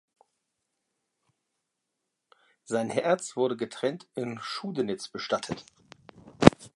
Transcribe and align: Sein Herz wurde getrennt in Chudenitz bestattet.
Sein 2.63 2.89
Herz 2.89 3.35
wurde 3.35 3.55
getrennt 3.55 4.07
in 4.15 4.39
Chudenitz 4.39 5.09
bestattet. 5.09 5.63